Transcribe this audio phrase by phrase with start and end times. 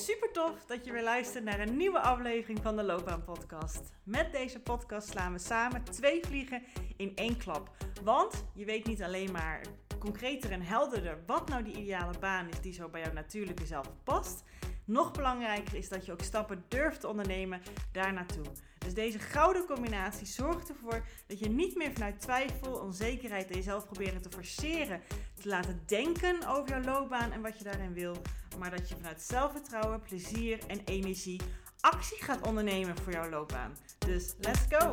[0.00, 3.80] Super tof dat je weer luistert naar een nieuwe aflevering van de Loopbaan Podcast.
[4.02, 6.62] Met deze podcast slaan we samen twee vliegen
[6.96, 7.70] in één klap.
[8.02, 9.60] Want je weet niet alleen maar
[9.98, 13.90] concreter en helderder wat nou die ideale baan is die zo bij jouw natuurlijke zelf
[14.04, 14.42] past.
[14.84, 17.60] Nog belangrijker is dat je ook stappen durft te ondernemen
[17.92, 18.44] daar naartoe.
[18.78, 23.84] Dus deze gouden combinatie zorgt ervoor dat je niet meer vanuit twijfel, onzekerheid en jezelf
[23.84, 25.00] proberen te forceren
[25.40, 28.16] te laten denken over jouw loopbaan en wat je daarin wil,
[28.60, 31.40] maar dat je vanuit zelfvertrouwen, plezier en energie
[31.80, 33.76] actie gaat ondernemen voor jouw loopbaan.
[33.98, 34.90] Dus let's go!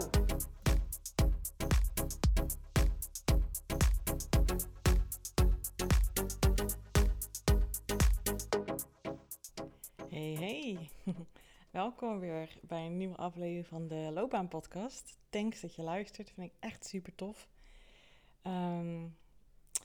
[10.09, 10.89] Hey, hey.
[11.71, 15.17] Welkom weer bij een nieuwe aflevering van de Loopbaan Podcast.
[15.29, 17.47] Thanks dat je luistert, vind ik echt super tof.
[18.41, 19.05] Ehm,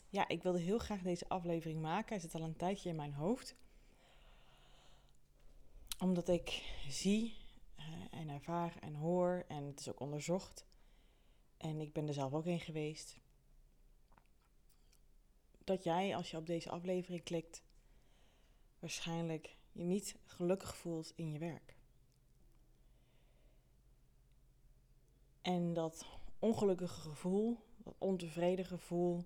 [0.08, 2.08] ja, ik wilde heel graag deze aflevering maken.
[2.08, 3.60] Hij zit al een tijdje in mijn hoofd.
[6.03, 7.36] Omdat ik zie
[7.78, 10.67] uh, en ervaar en hoor en het is ook onderzocht.
[11.56, 13.20] En ik ben er zelf ook in geweest.
[15.64, 17.62] Dat jij, als je op deze aflevering klikt,
[18.78, 21.77] waarschijnlijk je niet gelukkig voelt in je werk.
[25.42, 26.06] En dat
[26.39, 29.25] ongelukkige gevoel, dat ontevreden gevoel,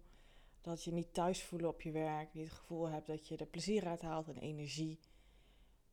[0.60, 3.46] dat je niet thuis voelt op je werk, niet het gevoel hebt dat je er
[3.46, 4.98] plezier uit haalt en energie.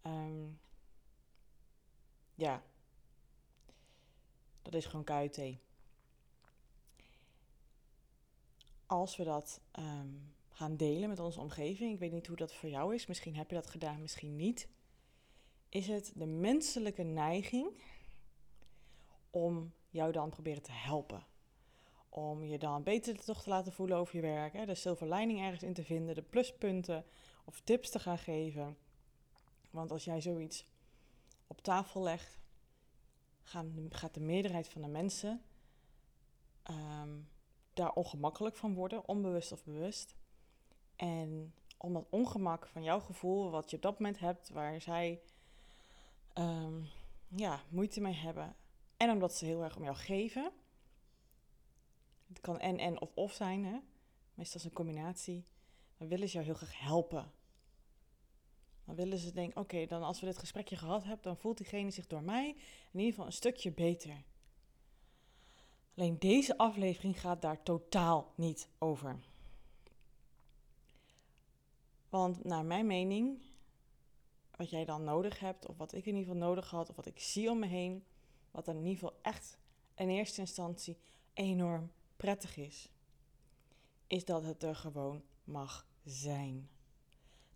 [0.05, 0.61] Um,
[2.35, 2.63] ja,
[4.61, 5.57] dat is gewoon KUT.
[8.85, 12.69] Als we dat um, gaan delen met onze omgeving, ik weet niet hoe dat voor
[12.69, 14.67] jou is, misschien heb je dat gedaan, misschien niet,
[15.69, 17.81] is het de menselijke neiging
[19.29, 21.25] om jou dan proberen te helpen.
[22.09, 25.39] Om je dan beter toch te laten voelen over je werk, hè, de silver lining
[25.39, 27.05] ergens in te vinden, de pluspunten
[27.45, 28.77] of tips te gaan geven.
[29.69, 30.65] Want als jij zoiets
[31.53, 32.39] op tafel legt,
[33.89, 35.43] gaat de meerderheid van de mensen
[36.69, 37.29] um,
[37.73, 40.15] daar ongemakkelijk van worden, onbewust of bewust.
[40.95, 45.21] En om dat ongemak van jouw gevoel, wat je op dat moment hebt, waar zij
[46.33, 46.87] um,
[47.27, 48.55] ja, moeite mee hebben.
[48.97, 50.51] En omdat ze heel erg om jou geven.
[52.27, 53.79] Het kan en, en of of zijn, hè?
[54.33, 55.45] meestal is een combinatie.
[55.97, 57.31] Dan willen ze jou heel graag helpen.
[58.85, 61.91] Dan willen ze denken, oké, dan als we dit gesprekje gehad hebben, dan voelt diegene
[61.91, 62.47] zich door mij
[62.91, 64.23] in ieder geval een stukje beter.
[65.95, 69.19] Alleen deze aflevering gaat daar totaal niet over.
[72.09, 73.41] Want naar mijn mening,
[74.55, 77.05] wat jij dan nodig hebt, of wat ik in ieder geval nodig had, of wat
[77.05, 78.03] ik zie om me heen,
[78.51, 79.57] wat in ieder geval echt
[79.95, 80.97] in eerste instantie
[81.33, 82.89] enorm prettig is,
[84.07, 86.69] is dat het er gewoon mag zijn.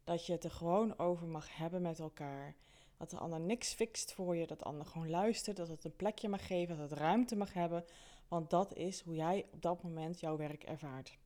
[0.07, 2.55] Dat je het er gewoon over mag hebben met elkaar.
[2.97, 5.95] Dat de ander niks fixt voor je, dat de ander gewoon luistert, dat het een
[5.95, 7.85] plekje mag geven, dat het ruimte mag hebben.
[8.27, 11.17] Want dat is hoe jij op dat moment jouw werk ervaart.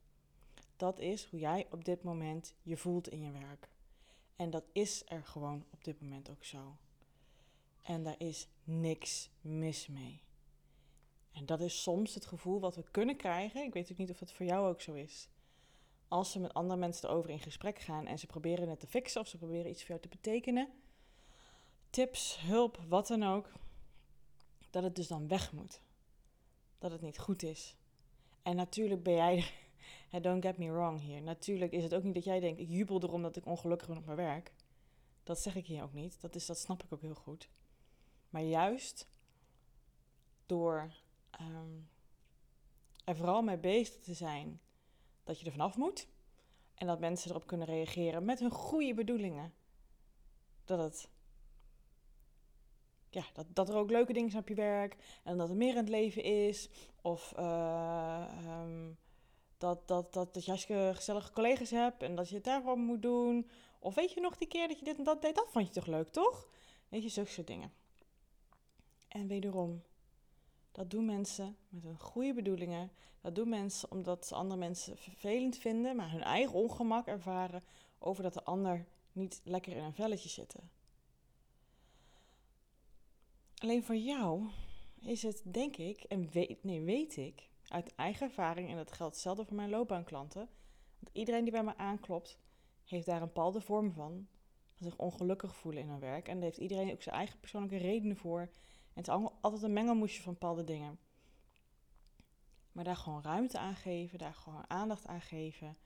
[0.75, 3.69] Dat is hoe jij op dit moment je voelt in je werk.
[4.35, 6.75] En dat is er gewoon op dit moment ook zo.
[7.81, 10.21] En daar is niks mis mee.
[11.31, 13.63] En dat is soms het gevoel wat we kunnen krijgen.
[13.63, 15.29] Ik weet ook niet of het voor jou ook zo is.
[16.11, 19.21] Als ze met andere mensen erover in gesprek gaan en ze proberen het te fixen
[19.21, 20.69] of ze proberen iets voor jou te betekenen.
[21.89, 23.51] Tips, hulp, wat dan ook.
[24.69, 25.81] Dat het dus dan weg moet.
[26.79, 27.77] Dat het niet goed is.
[28.41, 29.45] En natuurlijk ben jij.
[30.21, 31.21] Don't get me wrong hier.
[31.21, 33.97] Natuurlijk is het ook niet dat jij denkt: ik jubel erom dat ik ongelukkig ben
[33.97, 34.53] op mijn werk.
[35.23, 36.21] Dat zeg ik hier ook niet.
[36.21, 37.49] Dat, is, dat snap ik ook heel goed.
[38.29, 39.07] Maar juist
[40.45, 40.93] door
[41.41, 41.89] um,
[43.03, 44.59] er vooral mee bezig te zijn
[45.23, 46.07] dat je er vanaf moet.
[46.73, 49.53] En dat mensen erop kunnen reageren met hun goede bedoelingen.
[50.65, 51.09] Dat het.
[53.09, 55.19] Ja, dat, dat er ook leuke dingen zijn op je werk.
[55.23, 56.69] En dat er meer in het leven is.
[57.01, 58.25] Of uh,
[58.61, 58.97] um,
[59.57, 60.57] dat, dat, dat, dat je
[60.93, 62.03] gezellige collega's hebt.
[62.03, 63.49] En dat je het daarvoor moet doen.
[63.79, 65.35] Of weet je nog die keer dat je dit en dat deed?
[65.35, 66.47] Dat vond je toch leuk, toch?
[66.89, 67.73] Weet je, zulke soort dingen.
[69.07, 69.83] En wederom,
[70.71, 72.91] dat doen mensen met hun goede bedoelingen.
[73.21, 77.63] Dat doen mensen omdat ze andere mensen vervelend vinden, maar hun eigen ongemak ervaren
[77.99, 80.55] over dat de ander niet lekker in een velletje zit.
[83.55, 84.49] Alleen voor jou
[85.01, 89.13] is het, denk ik, en weet, nee, weet ik, uit eigen ervaring, en dat geldt
[89.13, 90.49] hetzelfde voor mijn loopbaanklanten,
[90.99, 92.39] want iedereen die bij me aanklopt,
[92.83, 94.27] heeft daar een bepaalde vorm van,
[94.73, 96.27] van zich ongelukkig voelen in hun werk.
[96.27, 98.49] En daar heeft iedereen ook zijn eigen persoonlijke redenen voor
[98.93, 100.99] het is altijd een mengelmoesje van bepaalde dingen.
[102.71, 105.77] Maar daar gewoon ruimte aan geven, daar gewoon aandacht aan geven,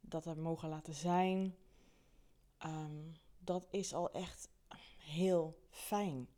[0.00, 1.56] dat er mogen laten zijn.
[2.64, 4.48] Um, dat is al echt
[4.98, 6.28] heel fijn.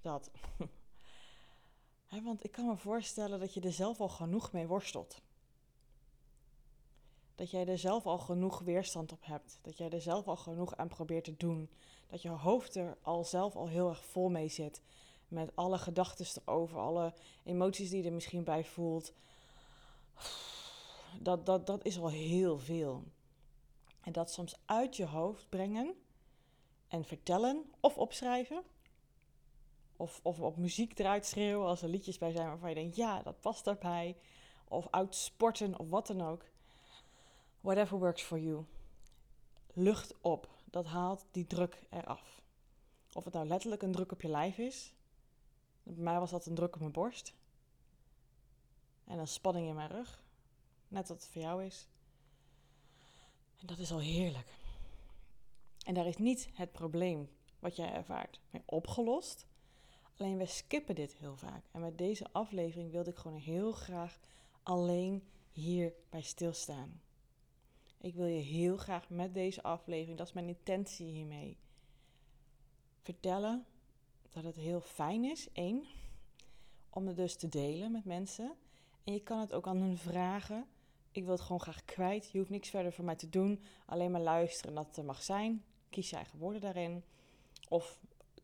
[0.00, 0.30] Dat.
[2.22, 5.22] want ik kan me voorstellen dat je er zelf al genoeg mee worstelt.
[7.34, 9.58] Dat jij er zelf al genoeg weerstand op hebt.
[9.62, 11.70] Dat jij er zelf al genoeg aan probeert te doen.
[12.06, 14.82] Dat je hoofd er al zelf al heel erg vol mee zit.
[15.28, 17.14] Met alle gedachten erover, alle
[17.44, 19.12] emoties die je er misschien bij voelt.
[21.20, 23.04] Dat, dat, dat is al heel veel.
[24.00, 25.94] En dat soms uit je hoofd brengen
[26.88, 28.62] en vertellen of opschrijven.
[29.96, 33.22] Of, of op muziek eruit schreeuwen als er liedjes bij zijn waarvan je denkt, ja,
[33.22, 34.16] dat past daarbij.
[34.68, 36.44] Of uitsporten of wat dan ook.
[37.64, 38.64] Whatever works for you.
[39.72, 40.48] Lucht op.
[40.64, 42.42] Dat haalt die druk eraf.
[43.12, 44.92] Of het nou letterlijk een druk op je lijf is.
[45.82, 47.34] Bij mij was dat een druk op mijn borst.
[49.04, 50.22] En een spanning in mijn rug.
[50.88, 51.88] Net wat het voor jou is.
[53.60, 54.48] En dat is al heerlijk.
[55.84, 59.46] En daar is niet het probleem wat jij ervaart mee opgelost.
[60.16, 61.64] Alleen we skippen dit heel vaak.
[61.72, 64.18] En met deze aflevering wilde ik gewoon heel graag
[64.62, 67.02] alleen hierbij stilstaan.
[68.04, 71.56] Ik wil je heel graag met deze aflevering, dat is mijn intentie hiermee,
[73.02, 73.64] vertellen
[74.30, 75.84] dat het heel fijn is, één,
[76.90, 78.52] om het dus te delen met mensen.
[79.04, 80.66] En je kan het ook aan hun vragen.
[81.12, 82.30] Ik wil het gewoon graag kwijt.
[82.30, 83.62] Je hoeft niks verder voor mij te doen.
[83.86, 85.64] Alleen maar luisteren dat het er mag zijn.
[85.90, 87.04] Kies je eigen woorden daarin.
[87.68, 87.98] Of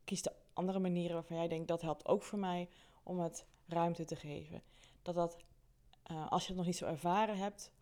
[0.04, 2.68] kies de andere manieren waarvan jij denkt dat helpt ook voor mij
[3.02, 4.62] om het ruimte te geven.
[5.02, 5.36] Dat dat,
[6.10, 7.72] uh, als je het nog niet zo ervaren hebt,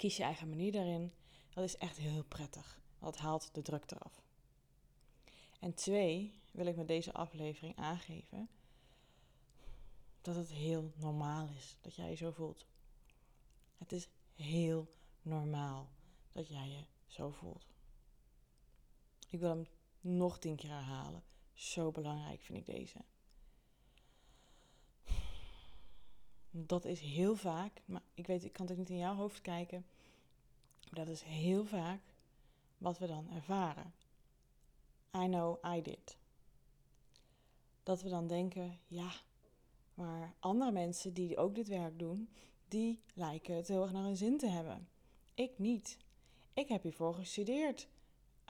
[0.00, 1.12] kies je eigen manier daarin.
[1.54, 2.80] Dat is echt heel prettig.
[2.98, 4.22] Dat haalt de druk eraf.
[5.58, 8.48] En twee, wil ik met deze aflevering aangeven
[10.20, 12.66] dat het heel normaal is dat jij je zo voelt.
[13.78, 15.88] Het is heel normaal
[16.32, 17.66] dat jij je zo voelt.
[19.28, 19.66] Ik wil hem
[20.00, 21.22] nog tien keer herhalen.
[21.54, 22.98] Zo belangrijk vind ik deze.
[26.50, 29.84] Dat is heel vaak, maar ik weet, ik kan het niet in jouw hoofd kijken.
[30.90, 32.00] Maar dat is heel vaak
[32.78, 33.92] wat we dan ervaren.
[35.16, 36.16] I know I did.
[37.82, 39.12] Dat we dan denken, ja,
[39.94, 42.28] maar andere mensen die ook dit werk doen,
[42.68, 44.88] die lijken het heel erg naar hun zin te hebben.
[45.34, 45.98] Ik niet.
[46.54, 47.88] Ik heb hiervoor gestudeerd.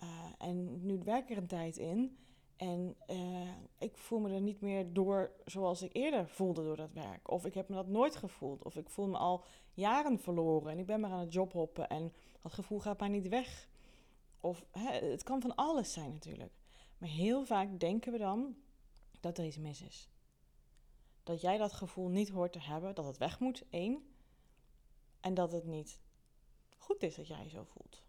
[0.03, 0.09] Uh,
[0.39, 2.19] en nu werk ik er een tijd in.
[2.61, 3.49] En uh,
[3.79, 7.31] ik voel me er niet meer door zoals ik eerder voelde door dat werk.
[7.31, 8.65] Of ik heb me dat nooit gevoeld.
[8.65, 12.13] Of ik voel me al jaren verloren en ik ben maar aan het jobhoppen en
[12.43, 13.69] dat gevoel gaat mij niet weg.
[14.41, 16.53] Of hè, het kan van alles zijn natuurlijk.
[16.99, 18.57] Maar heel vaak denken we dan
[19.21, 20.09] dat er iets mis is.
[21.23, 24.05] Dat jij dat gevoel niet hoort te hebben, dat het weg moet, één.
[25.21, 26.01] En dat het niet
[26.77, 28.03] goed is dat jij je zo voelt.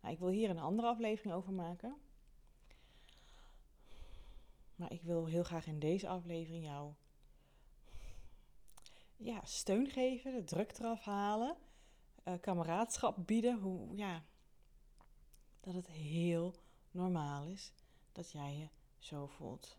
[0.00, 1.96] Nou, ik wil hier een andere aflevering over maken.
[4.76, 6.92] Maar ik wil heel graag in deze aflevering jou
[9.16, 11.56] ja, steun geven, de druk eraf halen,
[12.24, 13.58] uh, kameraadschap bieden.
[13.58, 14.24] Hoe, ja,
[15.60, 16.54] dat het heel
[16.90, 17.72] normaal is
[18.12, 18.68] dat jij je
[18.98, 19.78] zo voelt.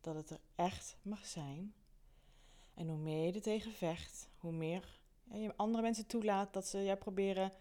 [0.00, 1.74] Dat het er echt mag zijn.
[2.74, 5.00] En hoe meer je er tegen vecht, hoe meer
[5.32, 7.52] je andere mensen toelaat dat ze jij proberen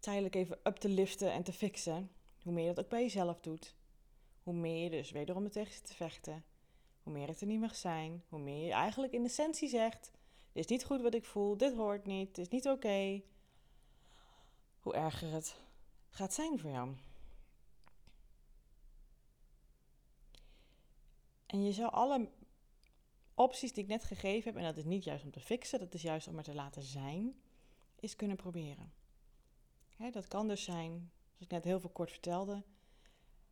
[0.00, 2.10] tijdelijk even up te liften en te fixen.
[2.42, 3.74] Hoe meer je dat ook bij jezelf doet.
[4.48, 6.44] Hoe meer je dus wederom er tegen te vechten.
[7.02, 8.24] Hoe meer het er niet mag zijn.
[8.28, 10.10] Hoe meer je eigenlijk in essentie zegt:
[10.52, 13.22] Dit is niet goed wat ik voel, dit hoort niet, dit is niet oké.
[14.80, 15.60] Hoe erger het
[16.10, 16.94] gaat zijn voor jou.
[21.46, 22.28] En je zou alle
[23.34, 25.94] opties die ik net gegeven heb, en dat is niet juist om te fixen, dat
[25.94, 27.40] is juist om er te laten zijn,
[28.00, 28.92] is kunnen proberen.
[30.12, 32.62] dat kan dus zijn, zoals ik net heel veel kort vertelde,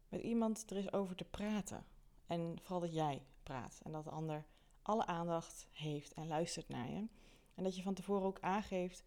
[0.09, 1.85] met iemand er is over te praten.
[2.27, 4.45] En vooral dat jij praat en dat de ander
[4.83, 7.09] alle aandacht heeft en luistert naar je.
[7.55, 9.05] En dat je van tevoren ook aangeeft,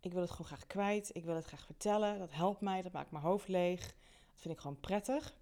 [0.00, 2.92] ik wil het gewoon graag kwijt, ik wil het graag vertellen, dat helpt mij, dat
[2.92, 3.86] maakt mijn hoofd leeg.
[4.32, 5.34] Dat vind ik gewoon prettig.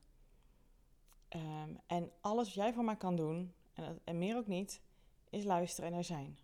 [1.29, 4.81] Um, en alles wat jij voor mij kan doen, en, en meer ook niet,
[5.31, 6.39] is luisteren en er zijn.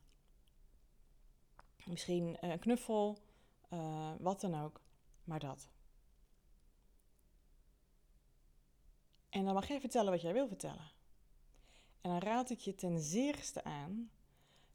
[1.84, 3.18] Misschien een knuffel,
[3.70, 4.80] uh, wat dan ook,
[5.24, 5.68] maar dat.
[9.36, 10.90] En dan mag jij vertellen wat jij wil vertellen.
[12.00, 14.10] En dan raad ik je ten zeerste aan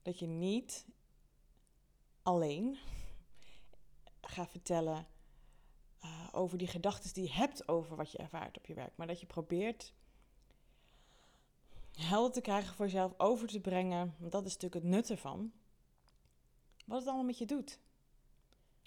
[0.01, 0.85] dat je niet
[2.23, 2.77] alleen
[4.21, 5.07] gaat vertellen
[6.03, 8.95] uh, over die gedachten die je hebt over wat je ervaart op je werk.
[8.95, 9.93] Maar dat je probeert
[11.91, 14.15] helder te krijgen voor jezelf, over te brengen.
[14.17, 15.51] Want dat is natuurlijk het nut ervan.
[16.85, 17.79] Wat het allemaal met je doet.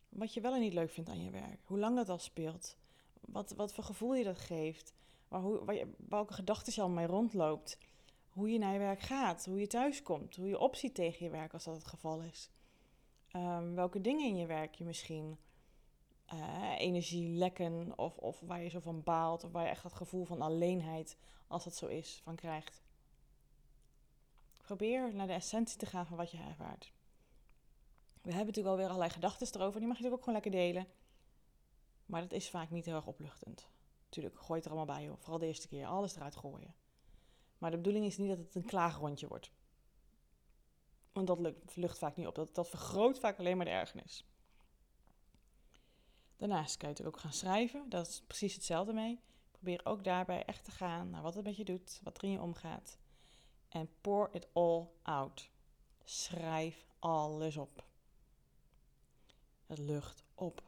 [0.09, 1.61] Wat je wel en niet leuk vindt aan je werk.
[1.64, 2.76] Hoe lang dat al speelt.
[3.21, 4.93] Wat, wat voor gevoel je dat geeft.
[5.35, 7.79] Waar, hoe, welke gedachten je al mee rondloopt.
[8.29, 9.45] Hoe je naar je werk gaat.
[9.45, 10.37] Hoe je thuis komt.
[10.37, 12.50] Hoe je opziet tegen je werk als dat het geval is.
[13.29, 15.38] Ehm, welke dingen in je werk je misschien
[16.35, 17.99] uh, energie lekken.
[17.99, 19.45] Of, of waar je zo van baalt.
[19.45, 22.83] Of waar je echt dat gevoel van alleenheid, als dat zo is, van krijgt.
[24.57, 26.93] Probeer naar de essentie te gaan van wat je ervaart.
[28.23, 29.81] We hebben natuurlijk alweer allerlei gedachten erover.
[29.81, 30.87] Die mag je natuurlijk ook gewoon lekker delen.
[32.07, 33.73] Maar dat is vaak niet heel erg opluchtend.
[34.16, 35.16] Natuurlijk, gooi het er allemaal bij, joh.
[35.18, 35.87] Vooral de eerste keer.
[35.87, 36.75] Alles eruit gooien.
[37.59, 39.52] Maar de bedoeling is niet dat het een klaagrondje wordt.
[41.12, 42.35] Want dat lucht vaak niet op.
[42.35, 44.26] Dat, dat vergroot vaak alleen maar de ergernis.
[46.37, 47.88] Daarnaast kan je natuurlijk ook gaan schrijven.
[47.88, 49.21] Dat is precies hetzelfde mee.
[49.50, 52.30] Probeer ook daarbij echt te gaan naar wat het met je doet, wat er in
[52.30, 52.99] je omgaat.
[53.68, 55.50] En pour it all out.
[56.04, 57.85] Schrijf alles op.
[59.66, 60.62] Het lucht op.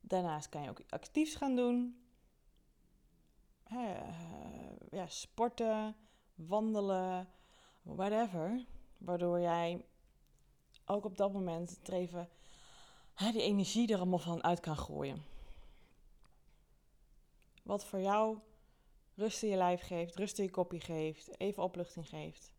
[0.00, 2.03] Daarnaast kan je ook actiefs gaan doen.
[3.72, 4.00] Uh,
[4.90, 5.96] ja, sporten,
[6.34, 7.28] wandelen,
[7.82, 8.64] whatever.
[8.98, 9.84] Waardoor jij
[10.84, 12.28] ook op dat moment er even
[13.16, 15.22] die energie er allemaal van uit kan gooien.
[17.62, 18.38] Wat voor jou
[19.14, 22.52] rust in je lijf geeft, rust in je kopje geeft, even opluchting geeft.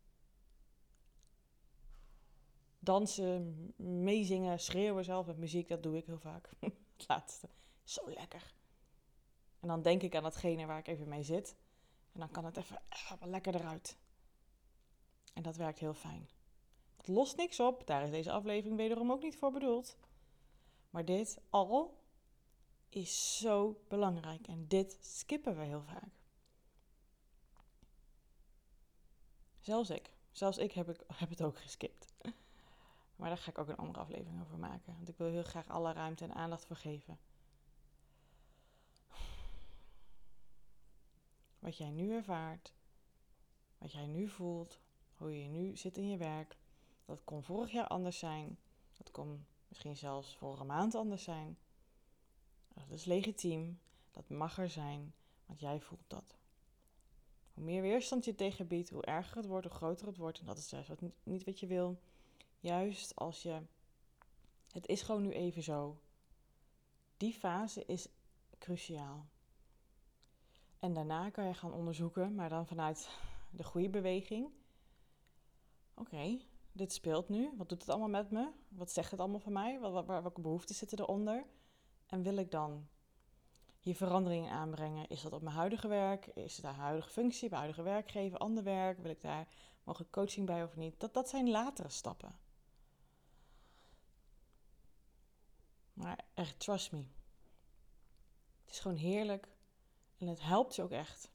[2.78, 6.50] Dansen, meezingen, schreeuwen zelf met muziek, dat doe ik heel vaak.
[6.96, 7.48] Het laatste.
[7.84, 8.54] Zo lekker.
[9.66, 11.56] En dan denk ik aan datgene waar ik even mee zit.
[12.12, 13.96] En dan kan het even uh, lekker eruit.
[15.34, 16.28] En dat werkt heel fijn.
[16.96, 17.86] Het lost niks op.
[17.86, 19.96] Daar is deze aflevering wederom ook niet voor bedoeld.
[20.90, 21.98] Maar dit al
[22.88, 24.46] is zo belangrijk.
[24.46, 26.12] En dit skippen we heel vaak.
[29.60, 30.10] Zelfs ik.
[30.32, 32.12] Zelfs ik heb, ik heb het ook geskipt.
[33.16, 34.94] Maar daar ga ik ook een andere aflevering over maken.
[34.96, 37.18] Want ik wil heel graag alle ruimte en aandacht voor geven.
[41.66, 42.72] Wat jij nu ervaart,
[43.78, 44.80] wat jij nu voelt,
[45.16, 46.56] hoe je nu zit in je werk,
[47.04, 48.58] dat kon vorig jaar anders zijn.
[48.92, 51.58] Dat kon misschien zelfs vorige maand anders zijn.
[52.74, 53.80] Dat is legitiem.
[54.10, 55.14] Dat mag er zijn,
[55.46, 56.36] want jij voelt dat.
[57.54, 60.38] Hoe meer weerstand je tegen biedt, hoe erger het wordt, hoe groter het wordt.
[60.38, 62.00] En dat is juist wat, niet wat je wil.
[62.60, 63.62] Juist als je.
[64.70, 66.00] Het is gewoon nu even zo.
[67.16, 68.08] Die fase is
[68.58, 69.26] cruciaal.
[70.78, 73.08] En daarna kan je gaan onderzoeken, maar dan vanuit
[73.50, 74.50] de goede beweging.
[75.94, 76.38] Oké,
[76.72, 77.52] dit speelt nu.
[77.56, 78.50] Wat doet het allemaal met me?
[78.68, 79.80] Wat zegt het allemaal van mij?
[79.80, 81.46] Welke behoeften zitten eronder?
[82.06, 82.88] En wil ik dan
[83.80, 85.08] hier veranderingen aanbrengen?
[85.08, 86.26] Is dat op mijn huidige werk?
[86.26, 88.98] Is het daar huidige functie, bij huidige werkgever, ander werk?
[88.98, 89.48] Wil ik daar
[89.84, 91.00] mogelijk coaching bij of niet?
[91.00, 92.38] Dat, dat zijn latere stappen.
[95.92, 97.04] Maar echt, trust me.
[98.64, 99.48] Het is gewoon heerlijk.
[100.18, 101.30] En het helpt je ook echt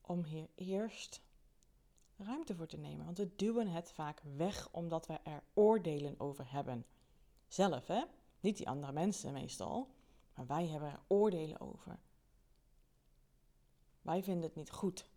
[0.00, 1.20] om hier eerst
[2.16, 3.04] ruimte voor te nemen.
[3.04, 6.86] Want we duwen het vaak weg omdat we er oordelen over hebben.
[7.48, 8.02] Zelf, hè?
[8.40, 9.90] Niet die andere mensen meestal.
[10.34, 11.98] Maar wij hebben er oordelen over.
[14.02, 15.10] Wij vinden het niet goed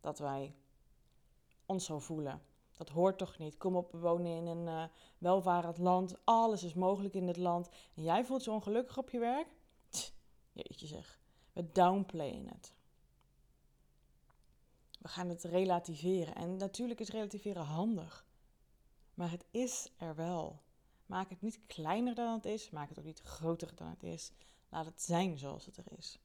[0.00, 0.54] dat wij
[1.66, 2.42] ons zo voelen.
[2.72, 3.56] Dat hoort toch niet?
[3.56, 4.84] Kom op, we wonen in een uh,
[5.18, 6.14] welvarend land.
[6.24, 7.68] Alles is mogelijk in dit land.
[7.94, 9.48] En jij voelt je ongelukkig op je werk?
[10.52, 11.23] Jeetje zeg.
[11.54, 12.72] We downplayen het.
[14.98, 16.34] We gaan het relativeren.
[16.34, 18.26] En natuurlijk is relativeren handig.
[19.14, 20.62] Maar het is er wel.
[21.06, 22.70] Maak het niet kleiner dan het is.
[22.70, 24.32] Maak het ook niet groter dan het is.
[24.68, 26.18] Laat het zijn zoals het er is.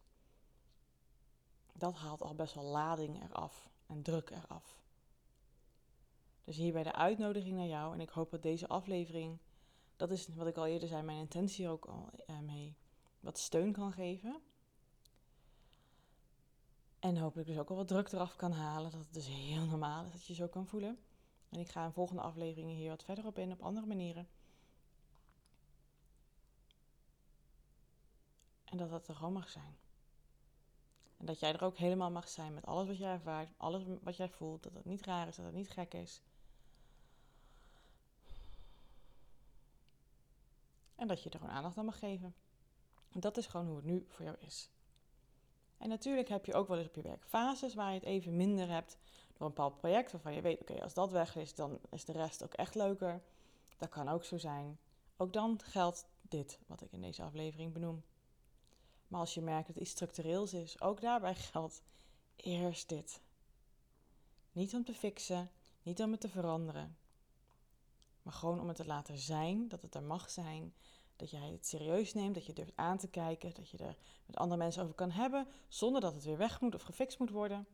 [1.74, 4.82] Dat haalt al best wel lading eraf en druk eraf.
[6.44, 7.94] Dus hierbij de uitnodiging naar jou.
[7.94, 9.38] En ik hoop dat deze aflevering,
[9.96, 12.76] dat is wat ik al eerder zei, mijn intentie ook al eh, mee,
[13.20, 14.42] wat steun kan geven.
[17.00, 18.92] En hopelijk dus ook wel wat druk eraf kan halen.
[18.92, 21.00] Dat het dus heel normaal is dat je zo kan voelen.
[21.50, 24.28] En ik ga in volgende afleveringen hier wat verder op in, op andere manieren.
[28.66, 29.78] En dat dat er gewoon mag zijn.
[31.18, 34.18] En dat jij er ook helemaal mag zijn met alles wat jij ervaart, alles wat
[34.18, 34.64] jij voelt.
[34.64, 36.22] Dat het niet raar is, dat het niet gek is.
[40.96, 42.36] En dat je er gewoon aandacht aan mag geven.
[43.12, 44.70] En dat is gewoon hoe het nu voor jou is.
[45.80, 48.36] En natuurlijk heb je ook wel eens op je werk fases waar je het even
[48.36, 48.98] minder hebt
[49.34, 52.12] door een bepaald project waarvan je weet, oké, als dat weg is, dan is de
[52.12, 53.22] rest ook echt leuker.
[53.78, 54.80] Dat kan ook zo zijn.
[55.18, 58.04] Ook dan geldt dit, wat ik in deze aflevering benoem.
[59.08, 61.82] Maar als je merkt dat iets structureels is, ook daarbij geldt
[62.36, 63.22] eerst dit.
[64.52, 65.52] Niet om te fixen,
[65.84, 66.98] niet om het te veranderen,
[68.22, 70.74] maar gewoon om het te laten zijn, dat het er mag zijn,
[71.20, 74.38] Dat jij het serieus neemt, dat je durft aan te kijken, dat je er met
[74.38, 77.68] andere mensen over kan hebben, zonder dat het weer weg moet of gefixt moet worden.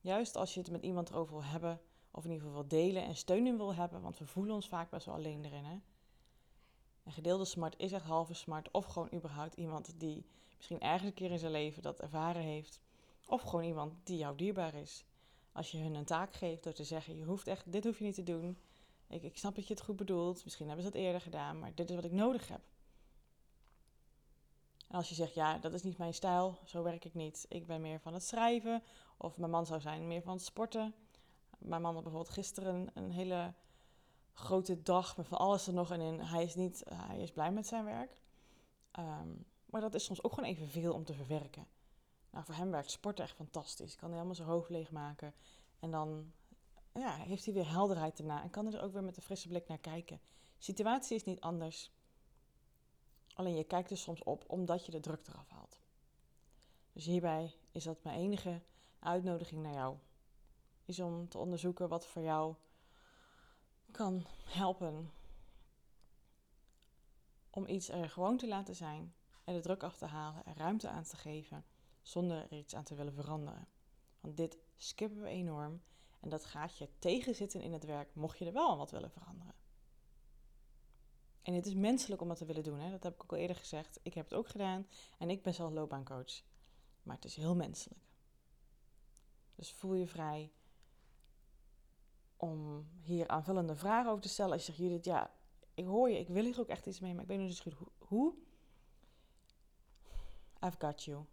[0.00, 1.80] Juist als je het met iemand erover wil hebben,
[2.10, 4.68] of in ieder geval wil delen en steun in wil hebben, want we voelen ons
[4.68, 5.64] vaak best wel alleen erin.
[5.64, 5.78] Hè?
[7.10, 11.30] Gedeelde smart is echt halve smart, of gewoon überhaupt iemand die misschien ergens een keer
[11.30, 12.80] in zijn leven dat ervaren heeft,
[13.26, 15.04] of gewoon iemand die jou dierbaar is.
[15.52, 18.04] Als je hun een taak geeft door te zeggen: je hoeft echt, dit hoef je
[18.04, 18.58] niet te doen.
[19.12, 20.44] Ik, ik snap dat je het goed bedoelt.
[20.44, 22.60] Misschien hebben ze het eerder gedaan, maar dit is wat ik nodig heb.
[24.88, 27.46] En als je zegt, ja, dat is niet mijn stijl, zo werk ik niet.
[27.48, 28.82] Ik ben meer van het schrijven.
[29.16, 30.94] Of mijn man zou zijn meer van het sporten.
[31.58, 33.54] Mijn man had bijvoorbeeld gisteren een hele
[34.32, 36.20] grote dag met van alles er nog in.
[36.20, 38.16] Hij is niet, hij is blij met zijn werk.
[38.90, 39.28] Ehm,
[39.64, 41.66] maar dat is soms ook gewoon even veel om te verwerken.
[42.30, 43.96] Nou, voor hem werkt sporten echt fantastisch.
[43.96, 45.34] Kan hij helemaal zijn hoofd leegmaken.
[45.78, 46.32] En dan
[46.94, 48.42] ja, heeft hij weer helderheid erna.
[48.42, 50.20] En kan hij er ook weer met een frisse blik naar kijken.
[50.56, 51.90] De situatie is niet anders.
[53.34, 55.80] Alleen je kijkt er soms op omdat je de druk eraf haalt.
[56.92, 58.60] Dus hierbij is dat mijn enige
[58.98, 59.96] uitnodiging naar jou.
[60.84, 62.54] Is om te onderzoeken wat voor jou
[63.90, 65.10] kan helpen.
[67.50, 69.14] Om iets er gewoon te laten zijn.
[69.44, 70.44] En de druk af te halen.
[70.44, 71.64] En ruimte aan te geven.
[72.02, 73.68] Zonder er iets aan te willen veranderen.
[74.20, 75.82] Want dit skippen we enorm.
[76.22, 79.10] En dat gaat je tegenzitten in het werk, mocht je er wel aan wat willen
[79.10, 79.54] veranderen.
[81.42, 82.78] En het is menselijk om dat te willen doen.
[82.78, 82.90] Hè?
[82.90, 84.00] Dat heb ik ook al eerder gezegd.
[84.02, 84.86] Ik heb het ook gedaan
[85.18, 86.42] en ik ben zelf loopbaancoach.
[87.02, 88.00] Maar het is heel menselijk.
[89.54, 90.52] Dus voel je vrij
[92.36, 94.52] om hier aanvullende vragen over te stellen.
[94.52, 95.34] Als je zegt, Judith, ja,
[95.74, 97.60] ik hoor je, ik wil hier ook echt iets mee, maar ik weet nog niet
[97.60, 98.34] goed hoe.
[100.64, 101.24] I've got you.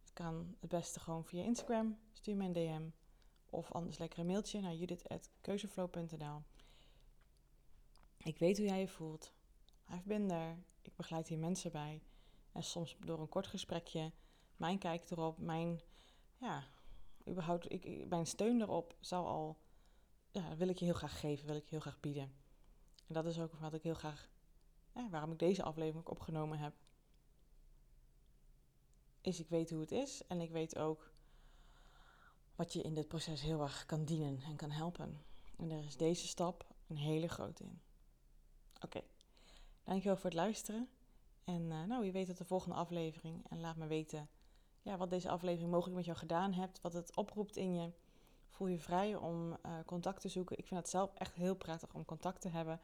[0.00, 1.98] Het kan het beste gewoon via Instagram.
[2.12, 3.05] Stuur me een DM.
[3.50, 6.42] Of anders lekker een mailtje naar judith.keuzeflow.nl.
[8.16, 9.32] Ik weet hoe jij je voelt.
[9.90, 10.56] I've been there.
[10.82, 12.02] Ik begeleid hier mensen bij.
[12.52, 14.12] En soms door een kort gesprekje,
[14.56, 15.80] mijn kijk erop, mijn,
[16.36, 16.64] ja,
[17.28, 19.58] überhaupt, ik, mijn steun erop zou al,
[20.30, 22.32] ja, wil ik je heel graag geven, wil ik je heel graag bieden.
[23.06, 24.30] En dat is ook wat ik heel graag,
[25.10, 26.74] waarom ik deze aflevering ook opgenomen heb.
[29.20, 31.12] Is ik weet hoe het is en ik weet ook
[32.56, 35.20] wat je in dit proces heel erg kan dienen en kan helpen.
[35.56, 37.80] En daar is deze stap een hele grote in.
[38.80, 39.00] Oké,
[39.84, 40.88] dankjewel voor het luisteren.
[41.44, 43.46] En uh, nou, je weet het de volgende aflevering.
[43.48, 44.28] En laat me weten
[44.82, 46.80] ja, wat deze aflevering mogelijk met jou gedaan hebt.
[46.80, 47.92] Wat het oproept in je.
[48.48, 50.58] Voel je vrij om uh, contact te zoeken.
[50.58, 52.80] Ik vind het zelf echt heel prettig om contact te hebben.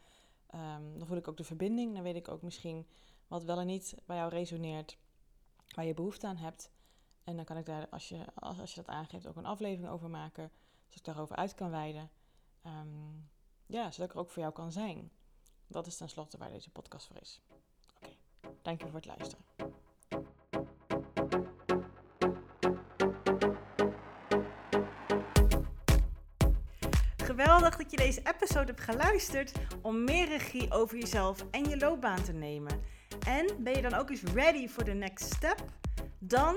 [0.54, 1.94] Um, dan voel ik ook de verbinding.
[1.94, 2.86] Dan weet ik ook misschien
[3.26, 4.98] wat wel en niet bij jou resoneert.
[5.74, 6.70] Waar je behoefte aan hebt.
[7.24, 9.92] En dan kan ik daar, als je, als, als je dat aangeeft, ook een aflevering
[9.92, 10.50] over maken.
[10.82, 12.10] Zodat ik daarover uit kan wijden.
[12.66, 13.30] Um,
[13.66, 15.10] ja, zodat ik er ook voor jou kan zijn.
[15.66, 17.40] Dat is tenslotte waar deze podcast voor is.
[17.48, 17.56] Oké,
[17.96, 18.18] okay.
[18.62, 19.44] dank je voor het luisteren.
[27.16, 32.22] Geweldig dat je deze episode hebt geluisterd om meer regie over jezelf en je loopbaan
[32.22, 32.82] te nemen.
[33.26, 35.64] En ben je dan ook eens ready for the next step?
[36.18, 36.56] Dan